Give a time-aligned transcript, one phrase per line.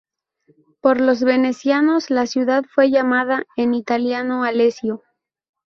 [0.81, 5.03] Por los venecianos, la ciudad fue llamada en italiano Alessio.